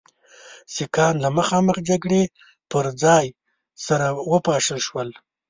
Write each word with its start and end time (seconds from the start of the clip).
سیکهان 0.73 1.15
له 1.23 1.29
مخامخ 1.37 1.77
جګړې 1.89 2.23
پر 2.71 2.85
ځای 3.03 3.25
سره 3.85 4.05
وپاشل 4.31 4.79
شول. 4.87 5.09